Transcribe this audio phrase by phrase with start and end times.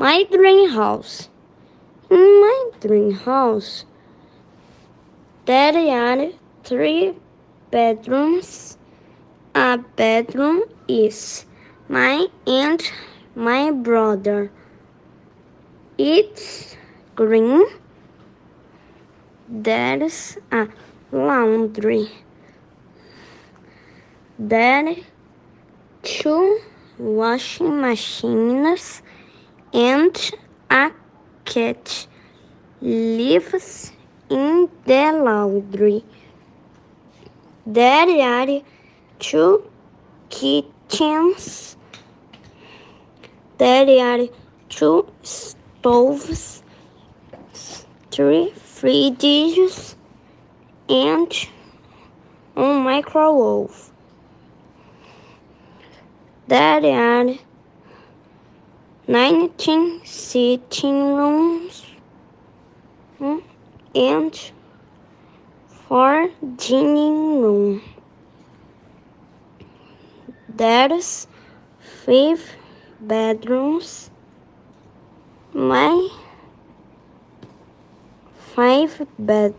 [0.00, 1.28] My dream house.
[2.08, 3.84] In my dream house,
[5.44, 6.30] there are
[6.64, 7.16] three
[7.70, 8.78] bedrooms.
[9.54, 11.44] A bedroom is
[11.90, 12.80] my and
[13.34, 14.50] my brother.
[15.98, 16.78] It's
[17.14, 17.66] green.
[19.50, 20.66] There's a
[21.12, 22.08] laundry.
[24.38, 24.96] There
[26.02, 26.58] two
[26.96, 29.02] washing machines
[29.72, 30.30] and
[30.70, 30.90] a
[31.44, 32.06] cat
[32.80, 33.92] lives
[34.28, 36.04] in the laundry.
[37.66, 38.62] There are
[39.18, 39.70] two
[40.28, 41.76] kitchens.
[43.58, 44.26] There are
[44.68, 46.62] two stoves,
[48.10, 49.94] three fridges,
[50.88, 51.32] and
[52.56, 53.90] a microwave.
[56.48, 57.34] There are
[59.10, 61.84] 19 sitting rooms
[63.92, 64.52] and
[65.88, 67.82] 4 dining rooms.
[70.48, 71.26] There's
[72.04, 72.54] 5
[73.00, 74.12] bedrooms.
[75.54, 76.08] My
[78.54, 79.54] 5 bed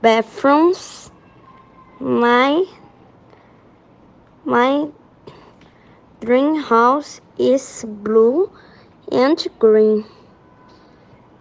[0.00, 1.10] bathrooms.
[1.98, 2.64] My
[4.44, 4.86] my
[6.20, 8.48] dream house is blue
[9.10, 10.04] and green.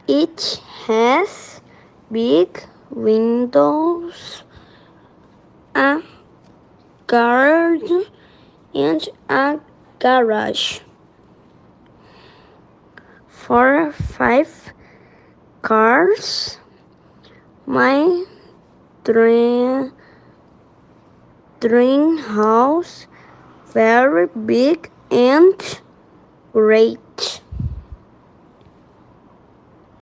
[0.08, 1.62] It has
[2.12, 4.44] big windows,
[5.76, 6.02] a
[7.08, 8.06] garden,
[8.74, 9.60] and a
[10.00, 10.80] garage.
[13.28, 14.74] For five
[15.62, 16.58] cars,
[17.66, 18.26] my
[19.04, 19.94] dream
[21.62, 23.06] dream house
[23.68, 25.80] very big and
[26.52, 27.31] great.